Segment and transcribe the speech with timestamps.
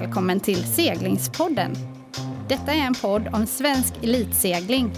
[0.00, 1.74] välkommen till Seglingspodden.
[2.48, 4.92] Detta är en podd om svensk elitsegling.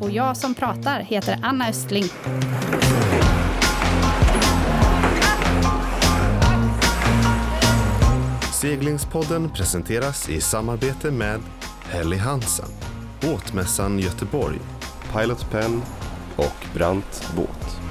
[0.00, 2.04] Och jag som pratar heter Anna Östling.
[8.52, 11.40] Seglingspodden presenteras i samarbete med
[11.82, 12.68] Helly Hansen,
[13.20, 14.58] Båtmässan Göteborg,
[15.12, 15.82] Pilot Pen
[16.36, 17.89] och Brant Båt.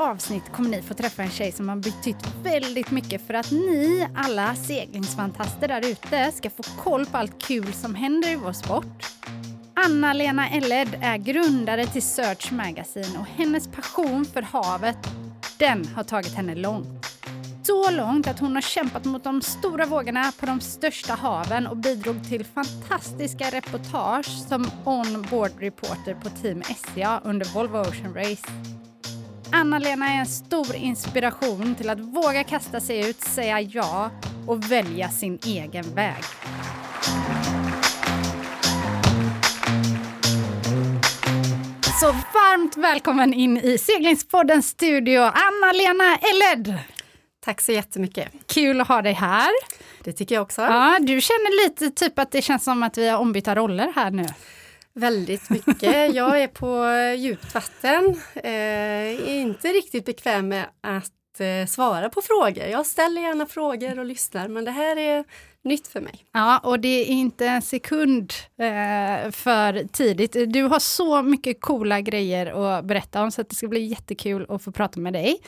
[0.00, 4.08] Avsnitt kommer ni få träffa en tjej som har betytt väldigt mycket för att ni,
[4.16, 9.06] alla seglingsfantaster där ute, ska få koll på allt kul som händer i vår sport.
[9.74, 14.98] Anna-Lena Elled är grundare till Search Magazine och hennes passion för havet,
[15.58, 17.06] den har tagit henne långt.
[17.62, 21.76] Så långt att hon har kämpat mot de stora vågorna på de största haven och
[21.76, 28.46] bidrog till fantastiska reportage som on-board reporter på Team SCA under Volvo Ocean Race.
[29.52, 34.10] Anna-Lena är en stor inspiration till att våga kasta sig ut, säga ja
[34.46, 36.24] och välja sin egen väg.
[42.00, 46.78] Så varmt välkommen in i Seglingspoddens studio, Anna-Lena Elled.
[47.44, 48.28] Tack så jättemycket.
[48.46, 49.50] Kul att ha dig här.
[50.04, 50.62] Det tycker jag också.
[50.62, 54.10] Ja, du känner lite typ att det känns som att vi har ombytta roller här
[54.10, 54.26] nu.
[54.94, 56.14] Väldigt mycket.
[56.14, 56.84] Jag är på
[57.18, 58.20] djupt vatten.
[58.34, 62.64] Eh, är inte riktigt bekväm med att eh, svara på frågor.
[62.64, 65.24] Jag ställer gärna frågor och lyssnar, men det här är
[65.64, 66.24] nytt för mig.
[66.32, 70.36] Ja, och det är inte en sekund eh, för tidigt.
[70.46, 74.46] Du har så mycket coola grejer att berätta om, så att det ska bli jättekul
[74.48, 75.40] att få prata med dig.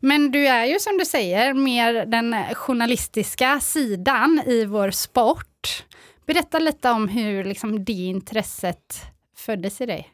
[0.00, 5.84] Men du är ju som du säger mer den journalistiska sidan i vår sport.
[6.30, 9.02] Berätta lite om hur liksom, det intresset
[9.36, 10.10] föddes i dig.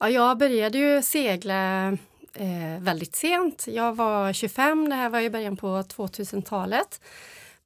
[0.00, 1.88] Ja, jag började ju segla
[2.34, 3.64] eh, väldigt sent.
[3.68, 7.00] Jag var 25, det här var i början på 2000-talet.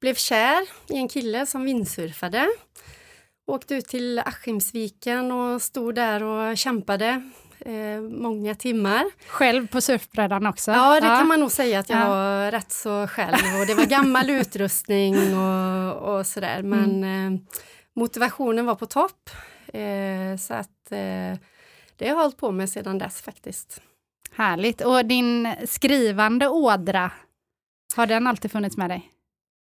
[0.01, 2.49] Blev kär i en kille som vindsurfade.
[3.47, 7.31] Åkte ut till Askimsviken och stod där och kämpade
[7.67, 9.05] eh, många timmar.
[9.27, 10.71] Själv på surfbrädan också?
[10.71, 11.17] Ja, det ja.
[11.17, 12.09] kan man nog säga att jag ja.
[12.09, 13.61] var rätt så själv.
[13.61, 16.63] Och det var gammal utrustning och, och sådär.
[16.63, 17.35] Men mm.
[17.35, 17.41] eh,
[17.95, 19.31] motivationen var på topp.
[19.73, 21.39] Eh, så att eh,
[21.97, 23.81] det har jag hållit på med sedan dess faktiskt.
[24.33, 24.81] Härligt.
[24.81, 27.11] Och din skrivande ådra,
[27.97, 29.11] har den alltid funnits med dig?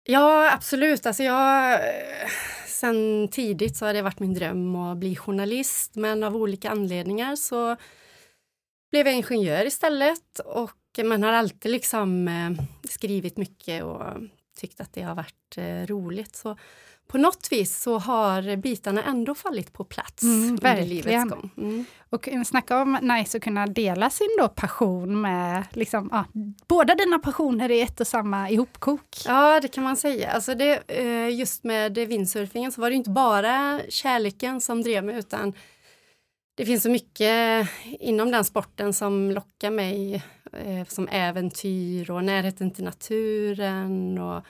[0.04, 1.06] Ja, absolut.
[1.06, 1.80] Alltså jag,
[2.80, 7.36] sen tidigt så har det varit min dröm att bli journalist, men av olika anledningar
[7.36, 7.76] så
[8.92, 14.02] blev jag ingenjör istället och man har alltid liksom eh, skrivit mycket och
[14.60, 16.36] tyckt att det har varit eh, roligt.
[16.36, 16.58] Så
[17.10, 21.50] på något vis så har bitarna ändå fallit på plats mm, under livets gång.
[21.58, 21.86] Mm.
[22.10, 26.26] Och snacka om nice att kunna dela sin då passion med liksom, ja,
[26.68, 29.18] båda dina passioner i ett och samma ihopkok.
[29.26, 30.32] Ja, det kan man säga.
[30.32, 35.20] Alltså det, eh, just med windsurfingen så var det inte bara kärleken som drev mig
[35.20, 35.54] utan
[36.56, 42.72] det finns så mycket inom den sporten som lockar mig eh, som äventyr och närheten
[42.72, 44.44] till naturen och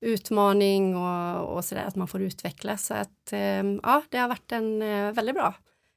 [0.00, 2.86] utmaning och, och sådär, att man får utvecklas.
[2.86, 5.54] Så att eh, ja, det har varit en eh, väldigt bra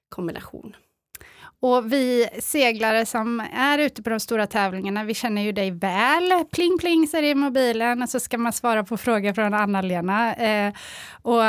[0.10, 0.76] kombination.
[1.64, 6.32] Och vi seglare som är ute på de stora tävlingarna, vi känner ju dig väl.
[6.52, 10.36] Pling pling säger det i mobilen och så ska man svara på frågor från Anna-Lena.
[10.36, 10.74] Eh,
[11.22, 11.42] och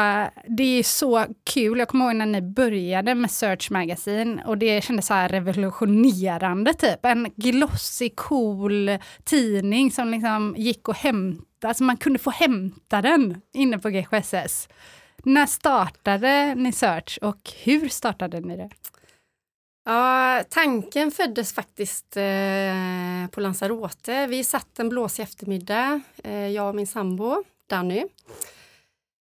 [0.49, 1.79] det är så kul.
[1.79, 6.75] Jag kommer ihåg när ni började med Search Magazine och det kändes så här revolutionerande
[6.75, 7.05] typ.
[7.05, 8.91] En glossy cool
[9.25, 14.69] tidning som liksom gick och hämtade Alltså man kunde få hämta den inne på GKSS.
[15.25, 18.71] När startade ni Search och hur startade ni det?
[19.85, 24.27] Ja, tanken föddes faktiskt eh, på Lanzarote.
[24.27, 28.05] Vi satt en blåsig eftermiddag, eh, jag och min sambo Danny,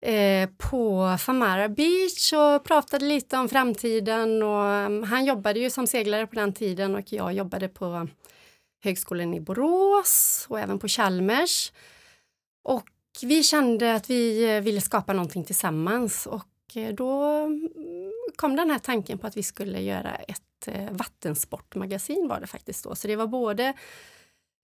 [0.06, 4.42] eh, på Famara Beach och pratade lite om framtiden.
[4.42, 8.08] Och, um, han jobbade ju som seglare på den tiden och jag jobbade på
[8.84, 11.72] Högskolan i Borås och även på Chalmers.
[12.64, 12.88] Och
[13.22, 17.70] vi kände att vi eh, ville skapa någonting tillsammans och eh, då mm,
[18.36, 22.84] kom den här tanken på att vi skulle göra ett eh, vattensportmagasin var det faktiskt
[22.84, 22.94] då.
[22.94, 23.74] Så det var både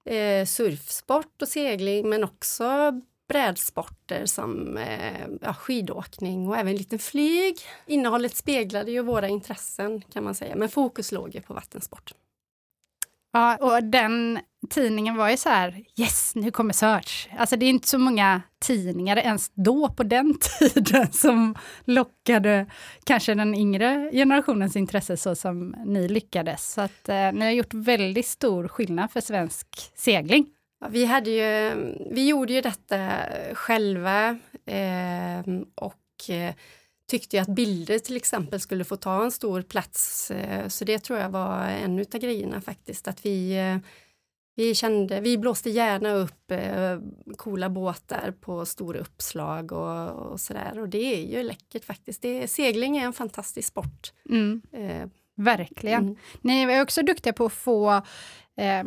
[0.05, 7.59] eh, surfsport och segling men också brädsporter som eh, ja, skidåkning och även lite flyg.
[7.87, 12.15] Innehållet speglade ju våra intressen kan man säga, men fokus låg ju på vattensport.
[13.33, 14.39] Ja, och den
[14.69, 17.29] tidningen var ju så här, yes, nu kommer Search.
[17.39, 21.55] Alltså det är inte så många tidningar ens då på den tiden som
[21.85, 22.67] lockade
[23.05, 26.73] kanske den yngre generationens intresse så som ni lyckades.
[26.73, 30.47] Så att eh, ni har gjort väldigt stor skillnad för svensk segling.
[30.81, 31.75] Ja, vi, hade ju,
[32.11, 33.11] vi gjorde ju detta
[33.55, 34.29] själva
[34.67, 35.41] eh,
[35.75, 36.55] och eh,
[37.11, 40.31] tyckte ju att bilder till exempel skulle få ta en stor plats.
[40.31, 43.77] Eh, så det tror jag var en av grejerna faktiskt, att vi eh,
[44.57, 46.99] vi, kände, vi blåste gärna upp eh,
[47.37, 50.79] coola båtar på stora uppslag och, och sådär.
[50.79, 52.23] Och det är ju läckert faktiskt.
[52.23, 54.13] Det, segling är en fantastisk sport.
[54.29, 54.63] Mm.
[54.73, 55.09] Eh.
[55.37, 56.03] Verkligen.
[56.03, 56.17] Mm.
[56.41, 57.93] Ni är också duktiga på att få
[58.57, 58.85] eh,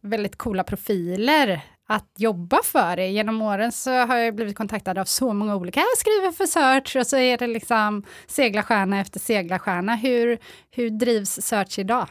[0.00, 3.08] väldigt coola profiler att jobba för er.
[3.08, 5.80] Genom åren så har jag blivit kontaktad av så många olika.
[5.80, 9.96] Jag skriver för Search och så är det liksom seglarstjärna efter seglarstjärna.
[9.96, 10.38] Hur,
[10.70, 12.06] hur drivs Search idag?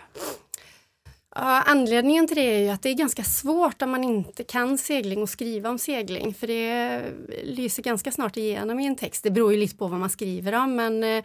[1.41, 4.77] Ja, anledningen till det är ju att det är ganska svårt om man inte kan
[4.77, 7.03] segling och skriva om segling, för det
[7.43, 9.23] lyser ganska snart igenom i en text.
[9.23, 11.23] Det beror ju lite på vad man skriver om, men eh,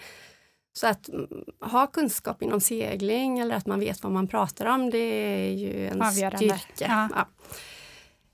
[0.73, 1.29] så att mm,
[1.61, 5.87] ha kunskap inom segling eller att man vet vad man pratar om, det är ju
[5.89, 6.39] en Avgörande.
[6.39, 6.65] styrka.
[6.79, 7.09] Ja.
[7.15, 7.29] Ja.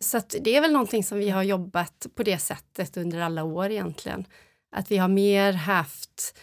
[0.01, 3.71] Så det är väl någonting som vi har jobbat på det sättet under alla år
[3.71, 4.25] egentligen.
[4.73, 6.39] Att vi har mer haft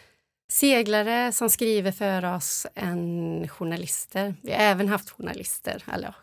[0.50, 4.36] seglare som skriver för oss än journalister.
[4.42, 6.16] Vi har även haft journalister, eller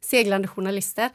[0.00, 1.10] seglande journalister.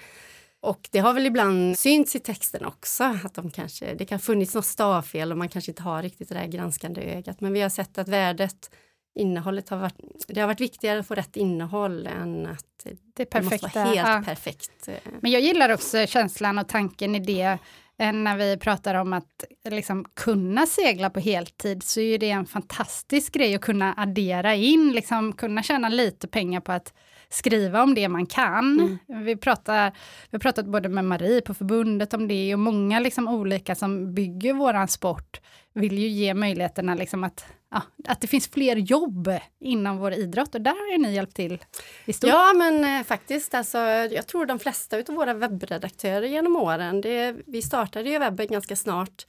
[0.59, 4.55] Och det har väl ibland synts i texten också, att de kanske, det kan funnits
[4.55, 7.41] något stavfel och man kanske inte har riktigt det där granskande ögat.
[7.41, 8.71] Men vi har sett att värdet,
[9.19, 9.95] innehållet har varit,
[10.27, 13.97] det har varit viktigare att få rätt innehåll än att det, det måste vara helt
[13.97, 14.23] ja.
[14.25, 14.89] perfekt.
[15.19, 17.57] Men jag gillar också känslan och tanken i det
[17.97, 23.33] när vi pratar om att liksom kunna segla på heltid så är det en fantastisk
[23.33, 26.93] grej att kunna addera in, liksom kunna tjäna lite pengar på att
[27.29, 28.79] skriva om det man kan.
[29.09, 29.25] Mm.
[29.25, 29.91] Vi, pratar,
[30.29, 34.13] vi har pratat både med Marie på förbundet om det och många liksom olika som
[34.13, 35.41] bygger våran sport
[35.75, 40.55] vill ju ge möjligheterna liksom att, ja, att det finns fler jobb inom vår idrott
[40.55, 41.63] och där har ju ni hjälpt till
[42.05, 42.29] i stort.
[42.29, 43.77] Ja men eh, faktiskt, alltså,
[44.11, 48.75] jag tror de flesta av våra webbredaktörer genom åren, det, vi startade ju webben ganska
[48.75, 49.25] snart,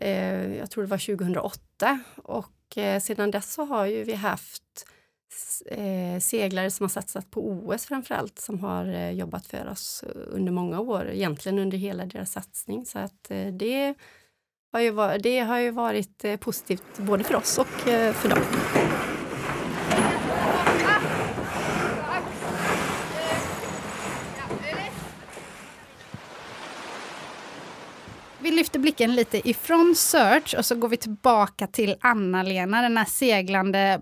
[0.00, 4.86] eh, jag tror det var 2008 och eh, sedan dess så har ju vi haft
[5.66, 10.22] eh, seglare som har satsat på OS framförallt som har eh, jobbat för oss eh,
[10.26, 12.86] under många år, egentligen under hela deras satsning.
[12.86, 13.94] Så att eh, det,
[14.72, 18.28] har ju varit, det har ju varit eh, positivt både för oss och eh, för
[18.28, 18.38] dem.
[28.50, 33.04] Vi lyfter blicken lite ifrån Search och så går vi tillbaka till Anna-Lena, den här
[33.04, 34.00] seglande,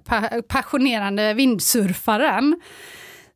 [0.49, 2.61] passionerande vindsurfaren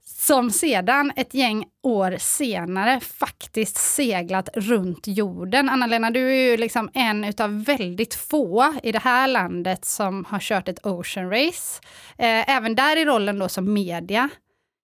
[0.04, 5.68] som sedan ett gäng år senare faktiskt seglat runt jorden.
[5.68, 10.40] Anna-Lena, du är ju liksom en utav väldigt få i det här landet som har
[10.40, 11.80] kört ett Ocean Race.
[12.18, 14.28] Eh, även där i rollen då som media.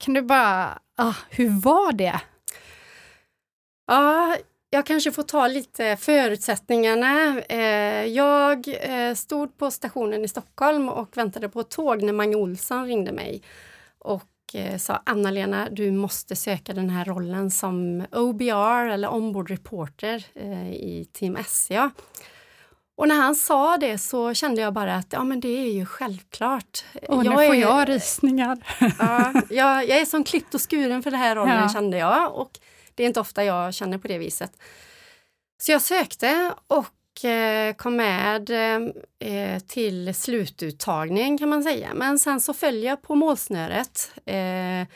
[0.03, 2.21] Kan du bara, ah, hur var det?
[3.87, 4.35] Ja,
[4.69, 7.41] jag kanske får ta lite förutsättningarna.
[7.41, 12.35] Eh, jag eh, stod på stationen i Stockholm och väntade på ett tåg när Mange
[12.35, 13.41] Olsson ringde mig
[13.99, 14.23] och
[14.53, 20.25] eh, sa Anna-Lena, du måste söka den här rollen som OBR eller ombord reporter
[20.73, 21.91] i Team SCA.
[22.97, 25.85] Och när han sa det så kände jag bara att ja, men det är ju
[25.85, 26.85] självklart.
[27.07, 28.57] Och jag nu får är, jag rysningar.
[28.99, 31.69] ja, jag, jag är som klippt och skuren för den här rollen ja.
[31.69, 32.35] kände jag.
[32.35, 32.59] Och
[32.99, 34.51] det är inte ofta jag känner på det viset.
[35.61, 38.49] Så jag sökte och eh, kom med
[39.19, 41.93] eh, till slututtagning kan man säga.
[41.93, 44.87] Men sen så föll jag på målsnöret eh,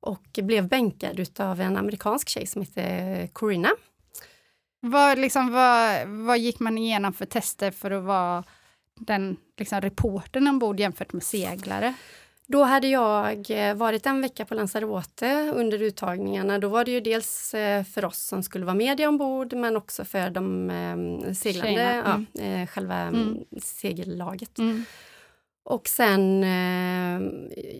[0.00, 3.70] och blev bänkad av en amerikansk tjej som heter Corina.
[4.80, 8.44] Vad, liksom, vad, vad gick man igenom för tester för att vara
[8.94, 11.94] den liksom, reportern ombord jämfört med seglare?
[12.54, 16.58] Då hade jag eh, varit en vecka på Lanzarote under uttagningarna.
[16.58, 20.04] Då var det ju dels eh, för oss som skulle vara media ombord men också
[20.04, 22.26] för de eh, seglande, mm.
[22.32, 23.44] ja, själva mm.
[23.60, 24.58] segellaget.
[24.58, 24.84] Mm.
[25.64, 26.42] Och sen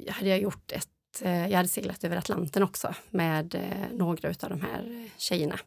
[0.08, 0.88] hade jag gjort ett
[1.22, 3.60] jag hade seglat över Atlanten också med
[3.92, 5.58] några av de här tjejerna.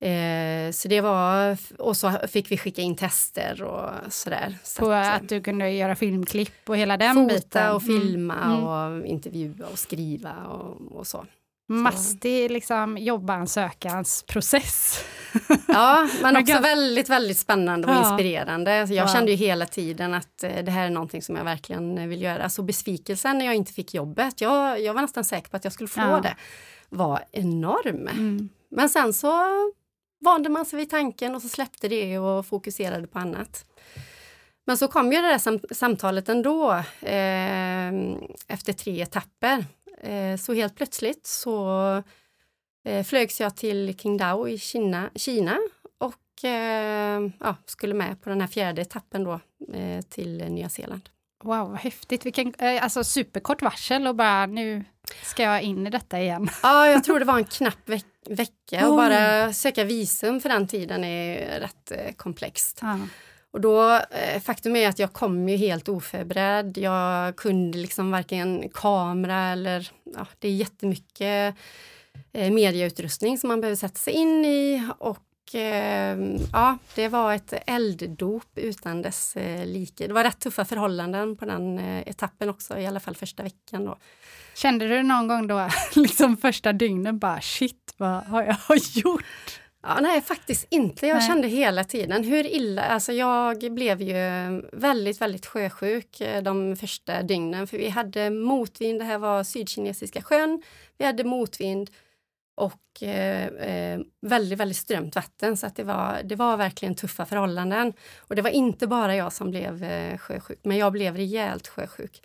[0.00, 4.58] Eh, så det var, och så fick vi skicka in tester och sådär.
[4.62, 7.70] Så På att, att, du kunde göra filmklipp och hela den fota biten?
[7.70, 8.00] och mm.
[8.00, 8.64] filma mm.
[8.64, 11.26] och intervjua och skriva och, och så.
[11.68, 15.04] Mastig liksom, jobbansökansprocess.
[15.68, 18.10] Ja, men också väldigt, väldigt spännande och Ja.
[18.10, 18.86] inspirerande.
[18.86, 19.12] Så jag Wow.
[19.12, 22.22] kände ju hela tiden att eh, det här är någonting som jag verkligen eh, vill
[22.22, 22.44] göra.
[22.44, 25.72] Alltså besvikelsen när jag inte fick jobbet, jag, jag var nästan säker på att jag
[25.72, 26.20] skulle få Ja.
[26.20, 26.36] det,
[26.88, 28.08] var enorm.
[28.08, 28.48] Mm.
[28.70, 29.32] Men sen så
[30.18, 33.66] vande man sig vid tanken och så släppte det och fokuserade på annat.
[34.66, 37.92] Men så kom ju det där sam samtalet ändå eh,
[38.48, 39.64] efter tre etapper.
[40.00, 42.02] Eh, så helt plötsligt så
[42.84, 45.58] eh, flögs jag till Qingdao i Kina, Kina
[45.98, 49.40] och eh, ja, skulle med på den här fjärde etappen då
[49.72, 51.08] eh, till Nya Zeeland.
[51.46, 52.26] Wow, vad häftigt.
[52.26, 54.84] Vilken, eh, alltså superkort varsel och bara nu
[55.22, 56.48] ska jag in i detta igen.
[56.62, 58.96] Ja, jag tror det var en knapp veck vecka och Oj.
[58.96, 62.78] bara söka visum för den tiden är rätt eh, komplext.
[62.82, 62.98] Ja.
[63.50, 66.78] Och då, eh, faktum är att jag kom ju helt oförberedd.
[66.78, 71.54] Jag kunde liksom varken kamera eller, ja, det är jättemycket
[72.32, 75.18] eh, mediautrustning som man behöver sätta sig in i och
[76.52, 80.06] ja, det var ett elddop utan dess eh, like.
[80.06, 83.84] Det var rätt tuffa förhållanden på den eh, etappen också, i alla fall första veckan
[83.84, 83.96] då.
[84.54, 88.56] Kände du någon gång då, liksom första dygnen, bara shit, vad har jag
[88.94, 89.60] gjort?
[89.88, 91.06] Ja, nej, faktiskt inte.
[91.06, 91.26] Jag Nej.
[91.26, 92.82] kände hela tiden hur illa...
[92.82, 94.14] Alltså jag blev ju
[94.72, 97.66] väldigt, väldigt sjösjuk eh, de första dygnen.
[97.66, 100.62] För vi hade motvind, det här var Sydkinesiska sjön.
[100.98, 101.90] Vi hade motvind
[102.56, 105.56] och eh, eh, väldigt, väldigt strömt vatten.
[105.56, 107.92] Så att det, var, det var verkligen tuffa förhållanden.
[108.18, 112.22] Och det var inte bara jag som blev eh, sjösjuk, men jag blev rejält sjösjuk.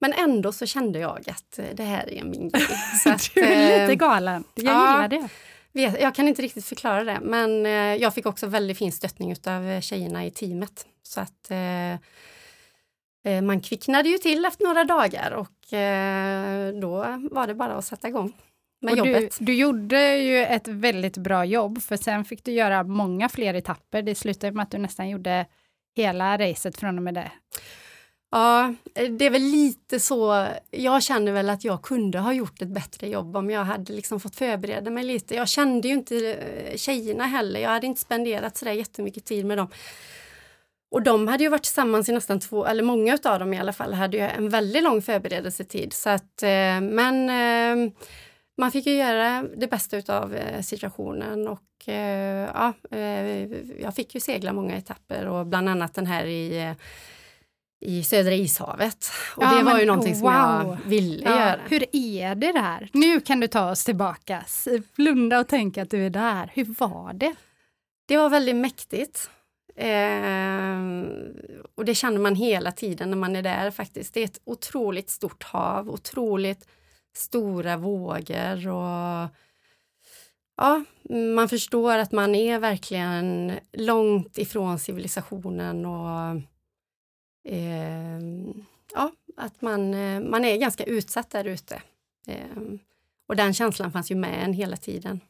[0.00, 2.66] Men ändå så kände jag att eh, det här är min grej.
[3.02, 4.44] Så att, Du är lite eh, galen.
[4.54, 4.94] Jag ja.
[4.94, 5.28] gillar det.
[5.72, 7.64] Vet, jag kan inte riktigt förklara det, men
[8.00, 10.86] jag fick också väldigt fin stöttning av tjejerna i teamet.
[11.02, 11.50] Så att
[13.24, 16.96] eh, man kvicknade ju till efter några dagar och eh, då
[17.30, 18.32] var det bara att sätta igång
[18.84, 19.36] med Och du, jobbet.
[19.40, 24.02] du gjorde ju ett väldigt bra jobb, för sen fick du göra många fler etapper.
[24.02, 25.46] Det slutade med att du nästan gjorde
[25.96, 27.30] hela racet från och med det.
[28.30, 30.46] Ja, det är väl lite så.
[30.70, 34.20] Jag känner väl att jag kunde ha gjort ett bättre jobb om jag hade liksom
[34.20, 35.34] fått förbereda mig lite.
[35.34, 37.60] Jag kände ju inte eh, tjejerna heller.
[37.60, 39.68] Jag hade inte spenderat så där jättemycket tid med dem.
[40.90, 43.72] Och de hade ju varit tillsammans i nästan två, eller många av dem i alla
[43.72, 45.92] fall, hade ju en väldigt lång förberedelsetid.
[45.92, 47.92] Så att, eh, men eh,
[48.58, 54.14] man fick ju göra det bästa utav eh, situationen och eh, ja, eh, jag fick
[54.14, 56.74] ju segla många etapper och bland annat den här i
[57.86, 59.10] i Södra ishavet.
[59.36, 60.32] Och Ja, det var men ju någonting som wow.
[60.32, 61.60] jag ville Ja, göra.
[61.68, 62.88] hur är det där?
[62.92, 64.44] Nu kan du ta oss tillbaka.
[64.96, 66.50] Blunda och tänka att du är där.
[66.54, 67.34] Hur var det?
[68.08, 69.30] Det var väldigt mäktigt.
[69.76, 70.78] Eh,
[71.74, 74.14] och det känner man hela tiden när man är där faktiskt.
[74.14, 76.68] Det är ett otroligt stort hav, otroligt
[77.14, 79.28] stora vågor och
[80.56, 80.84] ja,
[81.34, 86.40] man förstår att man är verkligen långt ifrån civilisationen och
[87.52, 88.20] eh,
[88.94, 91.82] ja, att man, eh, man är ganska utsatt där ute.
[92.26, 92.58] Eh,
[93.26, 95.20] och den känslan fanns ju med en hela tiden.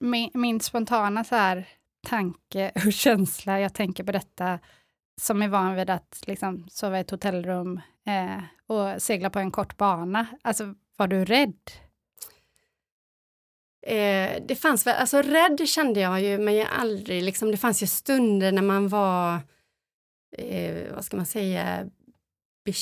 [0.00, 1.68] Min, min spontana så här,
[2.06, 4.58] tanke och känsla, jag tänker på detta
[5.20, 9.50] som är van vid att liksom, sova i ett hotellrum eh, och segla på en
[9.50, 10.26] kort bana.
[10.42, 11.70] Alltså, var du rädd?
[13.86, 17.82] Eh, det fanns väl, alltså rädd kände jag ju, men jag aldrig liksom, det fanns
[17.82, 19.34] ju stunder när man var,
[20.38, 21.90] eh, vad ska man säga,
[22.64, 22.76] bek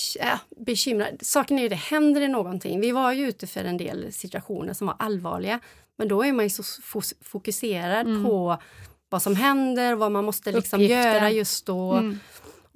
[0.56, 1.18] bekymrad.
[1.20, 2.80] Saken är ju det, händer det någonting?
[2.80, 5.60] Vi var ju ute för en del situationer som var allvarliga,
[5.98, 6.62] men då är man ju så
[7.20, 8.24] fokuserad Mm.
[8.24, 8.58] på
[9.08, 11.12] vad som händer, vad man måste liksom Uppgiften.
[11.14, 11.92] göra just då.
[11.92, 12.18] Mm.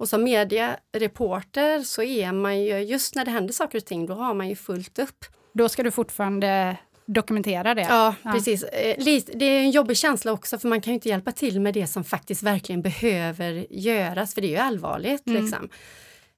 [0.03, 4.13] Och som mediereporter så är man ju, just när det händer saker och ting, då
[4.13, 5.25] har man ju fullt upp.
[5.53, 7.81] Då ska du fortfarande dokumentera det?
[7.81, 8.31] Ja, Ja.
[8.31, 8.63] precis.
[8.63, 8.95] Eh,
[9.33, 11.87] Det är en jobbig känsla också för man kan ju inte hjälpa till med det
[11.87, 15.27] som faktiskt verkligen behöver göras, för det är ju allvarligt.
[15.27, 15.43] Mm.
[15.43, 15.69] Liksom.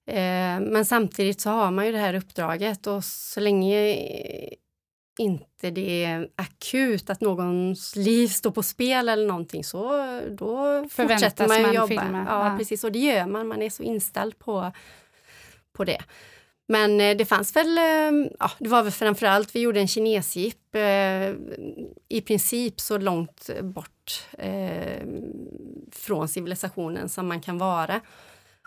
[0.07, 3.95] Eh, Men samtidigt så har man ju det här uppdraget och så länge
[5.19, 9.81] inte det är akut att någons liv står på spel eller någonting så
[10.31, 10.55] då
[10.89, 11.87] Förväntas fortsätter man man jobba.
[11.87, 12.57] filma, Ja, ja.
[12.57, 12.83] precis.
[12.83, 14.71] Och det gör man, man är så inställd på,
[15.73, 16.01] på det.
[16.67, 20.75] Men eh, det fanns väl, eh, ja, det var väl framförallt, vi gjorde en kinesjeep
[20.75, 21.33] eh,
[22.09, 25.03] i princip så långt bort eh,
[25.91, 28.01] från civilisationen som man kan vara.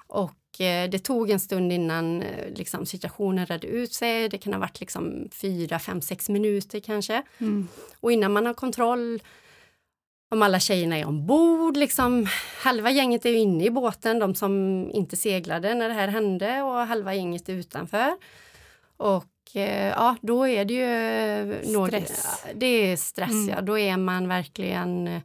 [0.06, 0.32] Och
[0.64, 4.28] det tog en stund innan eh, liksom, situationen redde ut sig.
[4.28, 7.22] Det kan ha varit liksom fyra, fem, sex minuter kanske.
[7.38, 7.68] Mm.
[8.00, 9.22] Och innan man har kontroll
[10.30, 12.26] om alla tjejerna är ombord, liksom,
[12.62, 14.52] halva gänget är inne i båten, de som
[14.92, 18.16] inte seglade när det här hände och halva gänget är utanför.
[18.96, 21.72] Och eh, ja, då är det ju...
[22.06, 22.44] Stress.
[22.54, 23.48] det är stress, Mm.
[23.48, 23.60] ja.
[23.60, 25.20] Då är man verkligen...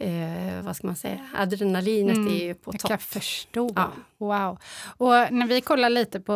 [0.00, 1.18] Eh, vad ska man säga?
[1.34, 2.88] Adrenalinet Mm, är ju på Jag topp.
[2.88, 3.70] kan förstå.
[3.76, 3.90] Ja.
[4.18, 4.58] Wow.
[4.96, 6.32] Och när vi kollar lite på,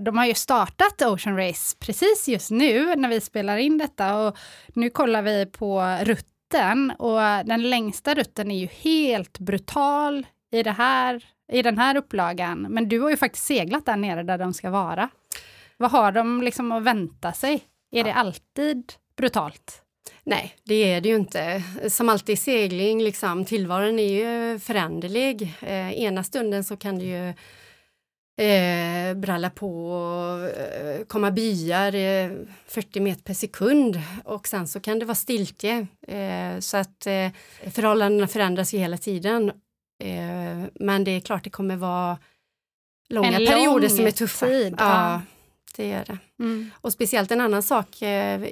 [0.00, 4.36] de har ju startat Ocean Race precis just nu när vi spelar in detta och
[4.74, 10.70] nu kollar vi på rutten och den längsta rutten är ju helt brutal i, det
[10.72, 12.62] här, i den här upplagan.
[12.70, 15.08] Men du har ju faktiskt seglat där nere där de ska vara.
[15.76, 17.64] Vad har de liksom att vänta sig?
[17.92, 19.82] Är det alltid brutalt?
[20.24, 21.62] Nej, det är det ju inte.
[21.88, 24.12] Som alltid i segling, liksom, tillvaron är
[24.52, 25.42] ju föränderlig.
[25.60, 27.28] Eh, ena stunden så kan det ju
[28.40, 32.30] eh, bralla på och eh, komma byar eh,
[32.66, 35.86] 40 meter per sekund och sen så kan det vara stiltje.
[36.08, 37.28] Eh, så att eh,
[37.70, 39.48] förhållandena förändras ju hela tiden.
[40.02, 42.18] Eh, men det är klart det kommer vara
[43.08, 44.46] långa En perioder lång som är tuffa.
[44.46, 45.12] tid, ja.
[45.12, 45.22] ja,
[45.76, 46.18] det är det.
[46.38, 46.70] Mm.
[46.80, 48.42] Och speciellt en annan sak eh,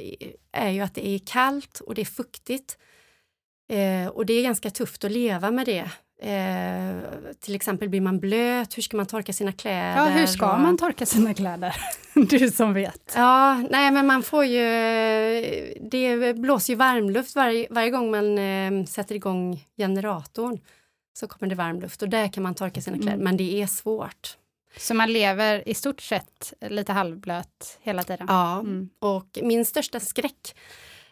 [0.53, 2.79] är ju att det är kallt och det är fuktigt.
[3.73, 5.91] Eh, och det är ganska tufft att leva med det.
[6.23, 6.97] Eh,
[7.41, 9.97] till exempel blir man blöt, hur ska man torka sina kläder?
[9.97, 11.77] Ja, hur ska och- man torka sina kläder?
[12.15, 13.13] du som vet.
[13.17, 14.61] Ja, nej men man får ju...
[15.91, 20.59] Det blåser ju varmluft varje, varje gång man sätter igång generatorn.
[21.19, 23.25] Så kommer det varmluft och där kan man torka sina kläder, Mm.
[23.25, 24.37] men det är svårt.
[24.79, 28.27] Så man lever i stort sett lite halvblöt hela tiden?
[28.31, 28.89] Ja, Mm.
[28.99, 30.57] Och min största skräck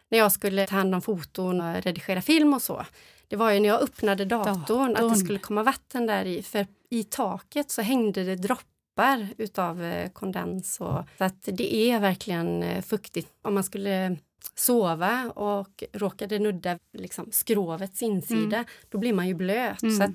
[0.09, 2.85] när jag skulle ta hand om foton och redigera film och så,
[3.29, 5.13] det var ju när jag öppnade datorn, att Datorn.
[5.13, 6.43] det skulle komma vatten där i.
[6.43, 10.81] För i taket så hängde det droppar utav eh, kondens.
[10.81, 13.29] Och, så att det är verkligen eh, fuktigt.
[13.43, 14.17] Om man skulle
[14.55, 19.83] sova och råkade nudda liksom, skrovets insida, då blir man ju blöt.
[19.83, 19.97] Mm.
[19.97, 20.11] Så att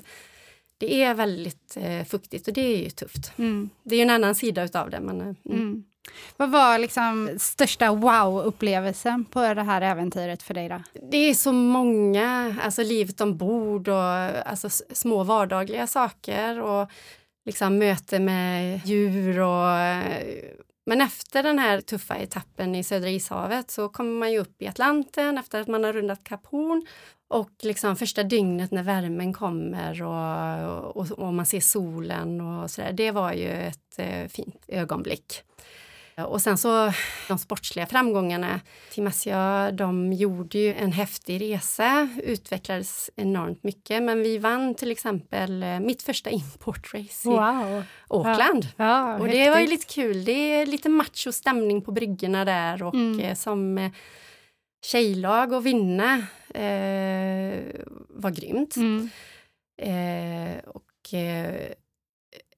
[0.81, 3.31] det är väldigt eh, fuktigt och det är ju tufft.
[3.37, 3.69] Mm.
[3.83, 4.99] Det är ju en annan sida utav det.
[4.99, 5.35] Men, eh, mm.
[5.45, 5.83] Mm.
[6.37, 10.81] Vad var liksom största wow-upplevelsen på det här äventyret för dig då?
[11.11, 16.89] Det är så många, alltså livet ombord och alltså små vardagliga saker och
[17.45, 19.77] liksom möte med djur och
[20.85, 24.67] men efter den här tuffa etappen i Södra ishavet så kommer man ju upp i
[24.67, 26.85] Atlanten efter att man har rundat Kap Horn
[27.31, 32.91] och liksom första dygnet när värmen kommer och, och, och man ser solen och sådär,
[32.93, 35.41] det var ju ett eh, fint ögonblick.
[36.27, 36.91] Och sen så
[37.27, 38.59] de sportsliga framgångarna.
[38.93, 44.03] Team Asia, de gjorde ju en häftig resa, utvecklades enormt mycket.
[44.03, 47.83] Men vi vann till exempel eh, mitt första importrace i Wow!
[48.07, 48.67] Auckland.
[48.77, 50.25] Ja, Och det var ju lite kul.
[50.25, 53.19] Det är lite macho stämning på bryggorna där och Mm.
[53.19, 53.91] eh, som eh,
[54.85, 56.13] tjejlag att vinna
[56.53, 57.59] eh,
[58.09, 58.75] var grymt.
[58.75, 59.09] Mm.
[59.81, 61.71] Eh, och eh,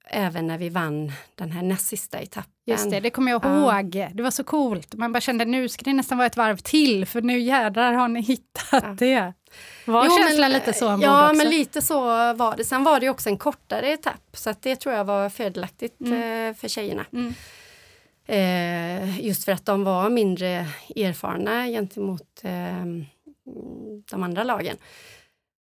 [0.10, 2.50] även när vi vann den här näst sista etappen.
[2.66, 3.80] Just det, det kommer jag Ja.
[3.80, 4.08] ihåg.
[4.14, 4.94] Det var så coolt.
[4.94, 8.08] Man bara kände nu ska det nästan vara ett varv till för nu jädrar har
[8.08, 8.96] ni hittat Ja.
[9.00, 9.34] det.
[9.86, 11.36] Var Jo, känslan men, lite så ombord Ja, också?
[11.38, 12.00] men lite så
[12.34, 12.64] var det.
[12.66, 16.50] Sen var det också en kortare etapp så det tror jag var fördelaktigt Mm.
[16.50, 17.06] eh, för tjejerna.
[17.14, 17.34] Mm.
[18.26, 22.86] Eh, just för att de var mindre erfarna gentemot eh,
[24.12, 24.78] de andra lagen.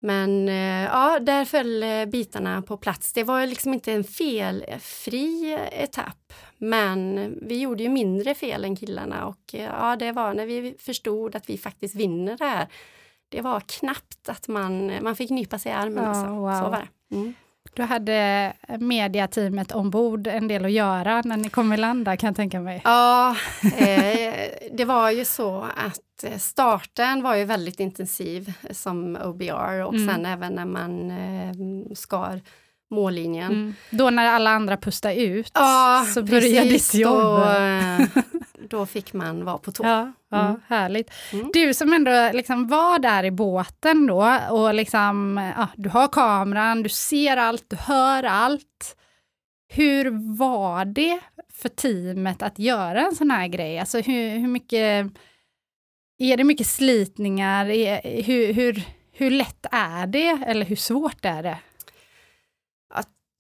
[0.02, 3.14] Men eh, ja, där föll eh, bitarna på plats.
[3.14, 9.26] Det var liksom inte en felfri etapp, men vi gjorde ju mindre fel än killarna
[9.26, 12.68] och eh, ja, det var när vi förstod att vi faktiskt vinner det här.
[13.30, 16.04] Det var knappt att man, man fick nypa sig i armen.
[16.04, 16.34] Ja, alltså.
[16.34, 16.64] wow.
[16.64, 17.16] Så var det.
[17.16, 17.34] Mm.
[17.73, 22.27] Du hade mediateamet ombord en del att göra när ni kom i land där kan
[22.27, 22.81] jag tänka mig.
[22.84, 23.36] Ja,
[23.77, 24.34] eh,
[24.73, 30.07] det var ju så att eh, starten var ju väldigt intensiv som OBR och Mm.
[30.15, 31.55] sen även när man eh,
[31.95, 32.41] skar
[32.91, 33.51] mållinjen.
[33.51, 33.75] Mm.
[33.89, 36.91] Då när alla andra pustade ut Ja, så började precis.
[36.91, 37.21] ditt jobb.
[37.21, 38.01] Då, eh,
[38.69, 39.84] då fick man vara på tå.
[39.84, 40.62] Ja, ja Mm.
[40.67, 41.12] härligt.
[41.34, 41.50] Mm.
[41.54, 46.84] Du som ändå liksom var där i båten då och liksom, ja, du har kameran,
[46.84, 48.95] du ser allt, du hör allt.
[49.74, 51.19] Hur var det
[51.54, 53.80] för teamet att göra en sån här grej?
[53.80, 55.12] Alltså hur, hur mycket,
[56.19, 57.65] är det mycket slitningar?
[58.21, 61.58] Hur, hur, hur lätt är det eller hur svårt är det?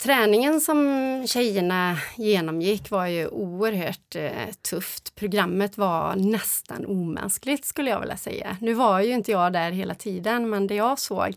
[0.01, 5.15] Träningen som tjejerna genomgick var ju oerhört eh, tufft.
[5.15, 8.57] Programmet var nästan omänskligt skulle jag vilja säga.
[8.61, 11.35] Nu var ju inte jag där hela tiden, men det jag såg,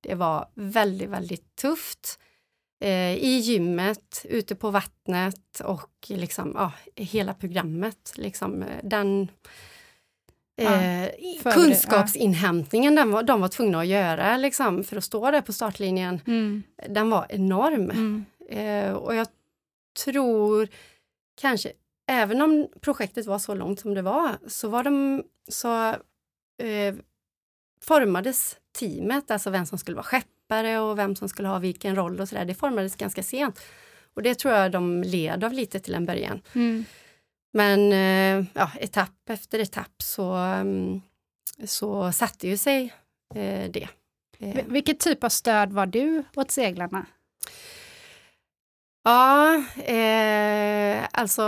[0.00, 2.18] det var väldigt, väldigt tufft.
[2.80, 8.12] Eh, I gymmet, ute på vattnet och liksom, ja, hela programmet.
[8.16, 9.28] Liksom, eh, den
[10.56, 11.10] eh,
[11.42, 15.52] för- kunskapsinhämtningen den var, de var tvungna att göra liksom, för att stå där på
[15.52, 17.90] startlinjen Mm, den var enorm.
[17.90, 19.26] mm, Eh, och jag
[20.04, 20.68] tror
[21.40, 21.72] kanske
[22.08, 25.88] även om projektet var så långt som det var, så var de så
[26.62, 26.94] eh,
[27.82, 32.20] formades teamet, alltså vem som skulle vara skeppare och vem som skulle ha vilken roll
[32.20, 33.60] och sådär, det formades ganska sent.
[34.14, 36.40] Och det tror jag de led av lite till en början.
[36.54, 36.84] Mm.
[37.52, 41.00] Men eh, ja, etapp efter etapp så, mm,
[41.64, 42.94] så satte ju sig
[43.34, 43.88] eh, det.
[44.38, 47.06] Eh, Vilket typ av stöd var du åt seglarna?
[49.04, 49.54] Ja,
[49.84, 51.42] eh, alltså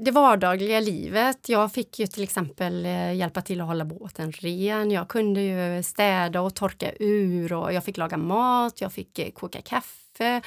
[0.00, 1.48] det vardagliga livet.
[1.48, 2.84] Jag fick ju till exempel
[3.16, 4.90] hjälpa till att hålla båten ren.
[4.90, 9.62] Jag kunde ju städa och torka ur och jag fick laga mat, jag fick koka
[9.62, 10.42] kaffe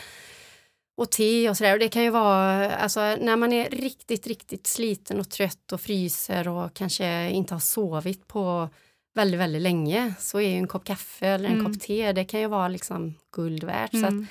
[1.00, 1.74] och te och sådär.
[1.74, 5.82] Och det kan ju vara, alltså när man är riktigt, riktigt sliten och trött och
[5.82, 8.70] fryser och kanske inte har sovit på
[9.16, 11.66] väldigt, väldigt länge så är ju en kopp kaffe eller en Mm.
[11.74, 13.92] kopp te, det kan ju vara liksom guld värt.
[13.92, 14.28] Så att Mm.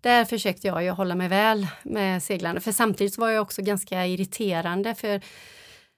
[0.00, 2.60] där försökte jag ju hålla mig väl med seglarna.
[2.60, 5.20] För samtidigt var jag också ganska irriterande för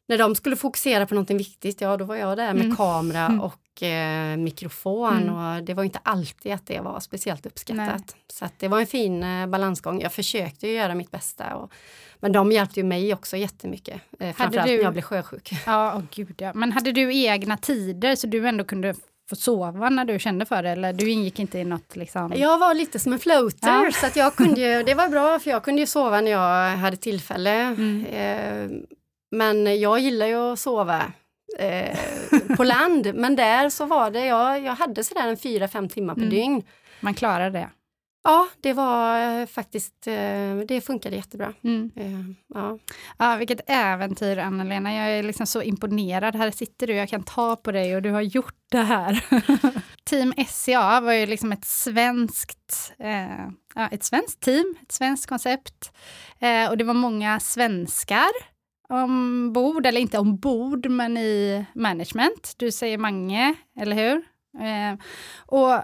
[0.09, 2.76] när de skulle fokusera på någonting viktigt, ja då var jag där med Mm.
[2.76, 3.40] kamera Mm.
[3.40, 5.35] och eh, mikrofon Mm.
[5.56, 8.16] och det var inte alltid att det var speciellt uppskattat.
[8.33, 10.00] Så att det var en fin eh, balansgång.
[10.00, 11.56] Jag försökte ju göra mitt bästa.
[11.56, 11.72] Och,
[12.20, 14.00] men de hjälpte ju mig också jättemycket.
[14.20, 15.50] Eh, framförallt du- när jag blev sjösjuk.
[15.66, 16.52] Ja, åh gud ja.
[16.54, 18.94] Men hade du egna tider så du ändå kunde
[19.30, 20.70] få sova när du kände för det?
[20.70, 22.33] Eller du ingick inte i något liksom?
[22.37, 23.90] Jag var lite som en floater Ja.
[23.92, 26.76] så att jag kunde ju, det var bra för jag kunde ju sova när jag
[26.76, 27.50] hade tillfälle.
[27.61, 28.06] Mm.
[28.06, 28.70] Eh,
[29.37, 31.02] men jag gillar ju att sova
[31.61, 31.99] eh,
[32.57, 33.14] på land.
[33.14, 36.31] Men där så var det, jag, jag hade sådär en fyra, fem timmar per Mm.
[36.35, 36.62] dygn.
[37.01, 37.70] Man klarar det.
[38.25, 41.53] Ja, det var eh, faktiskt, eh, det funkade jättebra.
[41.64, 41.90] Mm.
[41.96, 42.79] Eh, ja.
[43.18, 44.94] Ja, vilket äventyr Anna-Lena.
[44.94, 46.37] Jag är liksom så imponerad.
[46.37, 49.25] Här sitter du, jag kan ta på dig och du har gjort det här.
[50.05, 55.92] Team SCA var ju liksom ett svenskt, eh, ett svenskt team, ett svenskt koncept.
[56.40, 58.31] Eh, och det var många svenskar
[58.90, 62.55] ombord, eller inte ombord, men i management.
[62.57, 64.16] Du säger Mange, eller hur?
[64.64, 64.98] Eh,
[65.46, 65.83] och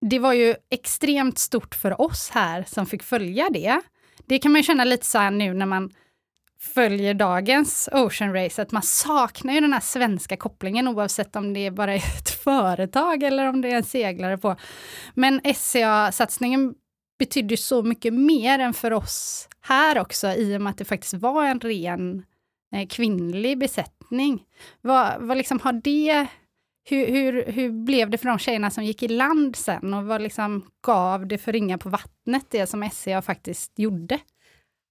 [0.00, 3.80] det var ju extremt stort för oss här som fick följa det.
[4.26, 5.90] Det kan man ju känna lite så här nu när man
[6.60, 11.60] följer dagens Ocean Race, att man saknar ju den här svenska kopplingen oavsett om det
[11.60, 14.56] är bara är ett företag eller om det är en seglare på.
[15.14, 16.74] Men SCA-satsningen
[17.18, 21.14] betydde så mycket mer än för oss här också i och med att det faktiskt
[21.14, 22.24] var en ren eh,
[22.74, 24.44] Eh, kvinnlig besättning.
[24.80, 26.26] Vad, vad liksom har det
[26.88, 30.22] hur, hur, hur blev det för de tjejerna som gick i land sen och vad
[30.22, 34.18] liksom gav det för ringar på vattnet, det som SCA faktiskt gjorde?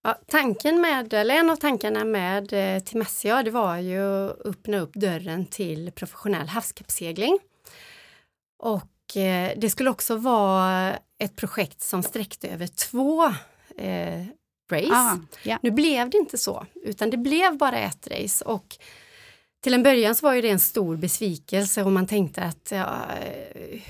[0.04, 4.46] Ja, tanken med, eller en av tankarna med eh, Team SCA, det var ju att
[4.46, 7.40] öppna upp dörren till professionell havskappsegling.
[8.60, 13.26] Och eh, det skulle också vara ett projekt som sträckte över två
[13.78, 14.26] eh,
[14.72, 14.88] race.
[14.92, 15.60] Ah, ja.
[15.62, 18.78] Nu blev det inte så, utan det blev bara ett race och
[19.64, 23.06] till en början så var ju det en stor besvikelse och man tänkte att ja,
[23.22, 23.82] eh,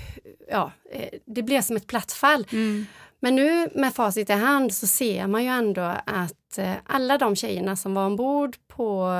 [0.49, 2.47] ja, eh, det blev som ett platt fall.
[2.51, 2.85] Mm.
[3.19, 7.35] Men nu med facit i hand så ser man ju ändå att eh, alla de
[7.35, 9.11] tjejerna som var ombord på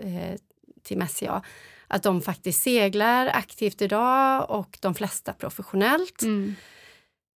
[0.00, 0.34] eh,
[0.82, 1.42] Team SCA,
[1.88, 6.22] att de faktiskt seglar aktivt idag och de flesta professionellt.
[6.22, 6.54] Mm.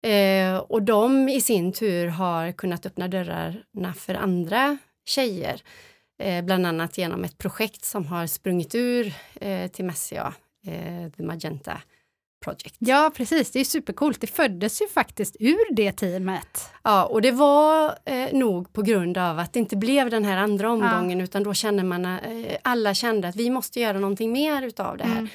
[0.02, 4.78] Eh, och de i sin tur har kunnat öppna dörrarna för andra
[5.08, 5.62] tjejer.
[6.18, 10.34] Eh, bland annat genom ett projekt som har sprungit ur eh, Team SCA,
[10.66, 11.80] eh, The Magenta
[12.44, 12.76] Project.
[12.78, 13.50] Ja, precis.
[13.50, 14.20] Det är supercoolt.
[14.20, 16.70] Det föddes ju faktiskt ur det teamet.
[16.82, 20.36] Ja, och det var eh, nog på grund av att det inte blev den här
[20.36, 24.62] andra omgången utan då kände man, eh, alla kände att vi måste göra någonting mer
[24.62, 25.18] utav det här.
[25.18, 25.28] Mm.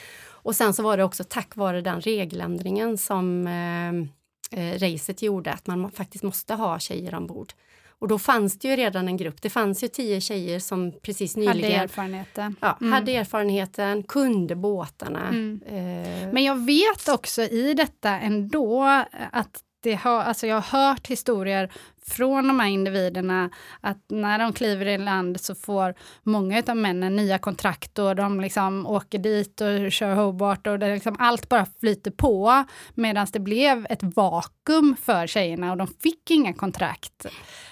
[0.44, 4.21] Och sen så var det också tack vare den regeländringen som eh,
[4.52, 7.54] eh, racet gjorde att man faktiskt måste ha tjejer ombord.
[8.00, 11.36] Och då fanns det ju redan en grupp, det fanns ju tio tjejer som precis
[11.36, 12.56] Hade nyligen erfarenheten.
[12.62, 12.94] ja, Mm.
[12.94, 15.28] hade erfarenheten, kunde båtarna.
[15.28, 15.62] Mm.
[15.66, 18.84] Eh, Men jag vet också i detta ändå
[19.32, 21.72] att det har, alltså jag har hört historier
[22.06, 23.50] från de här individerna
[23.82, 28.42] att när de kliver i land så får många av männen nya kontrakt och de
[28.42, 33.40] liksom åker dit och kör Hobart och det liksom allt bara flyter på medan det
[33.40, 37.26] blev ett vakuum för tjejerna och de fick inga kontrakt.